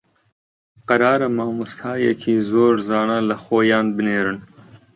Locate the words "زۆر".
2.49-2.75